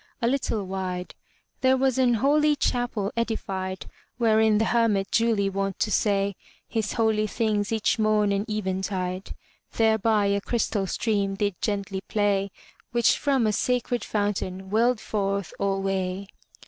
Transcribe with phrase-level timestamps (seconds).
[0.19, 1.13] A little wide
[1.59, 3.85] There was an holy Chapel edified.
[4.17, 6.35] Wherein the Hermit duly wont to say
[6.67, 9.35] His holy things each morn and eventide.
[9.73, 12.49] Thereby a crystal stream did gently play,
[12.91, 16.25] Which from a sacred fountain welled forth alway.